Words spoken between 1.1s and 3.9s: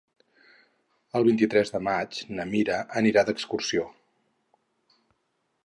El vint-i-tres de maig na Mira anirà d'excursió.